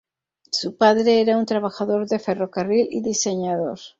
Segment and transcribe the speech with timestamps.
[0.51, 3.77] Su padre era un trabajador de ferrocarril y diseñador.